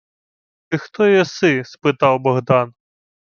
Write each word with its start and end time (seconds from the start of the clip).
—Ти 0.69 0.77
хто 0.77 1.05
єси?— 1.07 1.63
спитав 1.65 2.19
Богдан. 2.19 2.73